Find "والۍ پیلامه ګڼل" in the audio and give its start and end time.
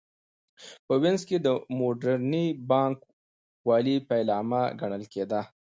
3.67-5.03